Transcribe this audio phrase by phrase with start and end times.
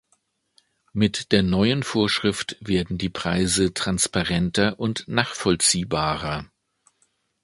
[0.93, 6.49] Mit der neuen Vorschrift werden die Preise transparenter und nachvollziehbarer.